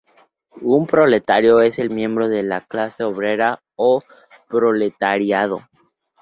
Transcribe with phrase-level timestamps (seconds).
[0.63, 4.01] Un proletario es el miembro de la clase obrera o
[4.47, 5.61] proletariado.